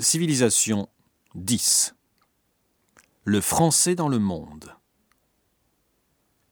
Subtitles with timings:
[0.00, 0.88] Civilisation
[1.34, 1.94] 10
[3.24, 4.72] Le français dans le monde.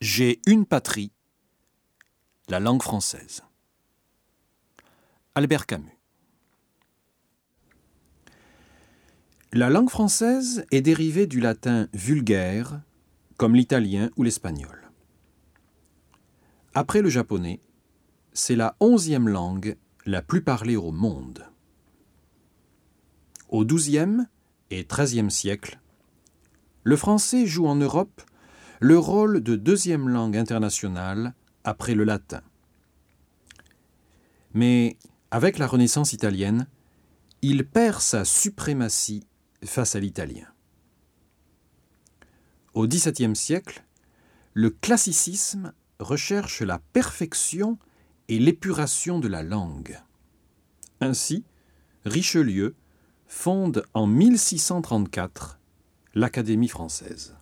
[0.00, 1.12] J'ai une patrie,
[2.48, 3.42] la langue française.
[5.34, 5.98] Albert Camus.
[9.52, 12.82] La langue française est dérivée du latin vulgaire,
[13.38, 14.90] comme l'italien ou l'espagnol.
[16.74, 17.60] Après le japonais,
[18.32, 21.51] c'est la onzième langue la plus parlée au monde.
[23.52, 24.28] Au XIIe
[24.70, 25.78] et XIIIe siècle,
[26.84, 28.22] le français joue en Europe
[28.80, 32.40] le rôle de deuxième langue internationale après le latin.
[34.54, 34.96] Mais
[35.30, 36.66] avec la Renaissance italienne,
[37.42, 39.26] il perd sa suprématie
[39.62, 40.46] face à l'italien.
[42.72, 43.84] Au XVIIe siècle,
[44.54, 47.78] le classicisme recherche la perfection
[48.28, 50.00] et l'épuration de la langue.
[51.02, 51.44] Ainsi,
[52.06, 52.74] Richelieu
[53.34, 55.58] fonde en 1634
[56.14, 57.34] l'Académie française.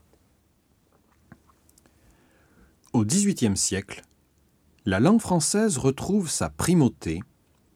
[2.95, 4.03] Au XVIIIe siècle,
[4.87, 7.21] la langue française retrouve sa primauté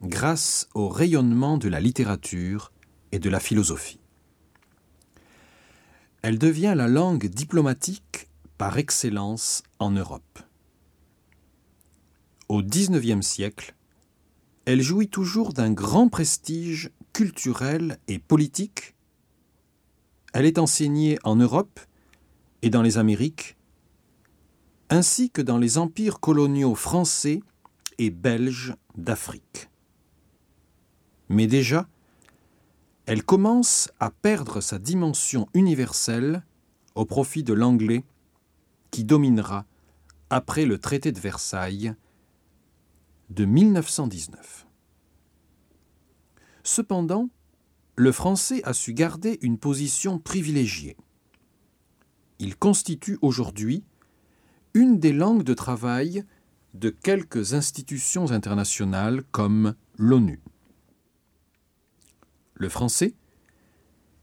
[0.01, 2.73] grâce au rayonnement de la littérature
[3.11, 4.01] et de la philosophie.
[6.23, 10.39] Elle devient la langue diplomatique par excellence en Europe.
[12.49, 13.75] Au XIXe siècle,
[14.67, 18.95] elle jouit toujours d'un grand prestige culturelle et politique.
[20.35, 21.81] Elle est enseignée en Europe
[22.61, 23.57] et dans les Amériques,
[24.91, 27.41] ainsi que dans les empires coloniaux français
[27.99, 29.71] et belges d'Afrique.
[31.29, 31.89] Mais déjà,
[33.07, 36.43] elle commence à perdre sa dimension universelle
[36.97, 38.05] au profit de l'anglais
[38.91, 39.67] qui dominera
[40.31, 41.95] après le traité de Versailles
[43.31, 44.67] de 1919.
[46.65, 47.29] Cependant,
[47.95, 50.97] le français a su garder une position privilégiée.
[52.39, 53.85] Il constitue aujourd'hui
[54.73, 56.25] une des langues de travail
[56.73, 60.41] de quelques institutions internationales comme l'ONU.
[62.55, 63.15] Le français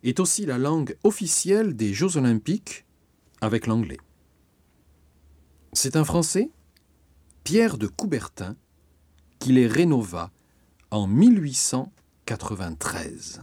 [0.03, 2.85] est aussi la langue officielle des Jeux olympiques
[3.39, 3.99] avec l'anglais.
[5.73, 6.49] C'est un Français,
[7.43, 8.57] Pierre de Coubertin,
[9.39, 10.31] qui les rénova
[10.89, 11.91] en 1800
[12.37, 13.41] 93.